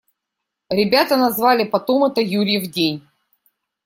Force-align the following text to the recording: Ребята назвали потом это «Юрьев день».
Ребята 0.71 1.15
назвали 1.15 1.63
потом 1.63 2.05
это 2.05 2.21
«Юрьев 2.21 2.71
день». 2.71 3.03